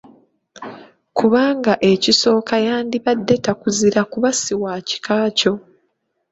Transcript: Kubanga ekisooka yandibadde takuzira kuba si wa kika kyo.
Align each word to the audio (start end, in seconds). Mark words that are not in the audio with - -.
Kubanga 1.17 1.73
ekisooka 1.91 2.55
yandibadde 2.67 3.33
takuzira 3.45 4.01
kuba 4.11 4.29
si 4.41 4.53
wa 4.61 4.73
kika 4.87 5.17
kyo. 5.37 5.53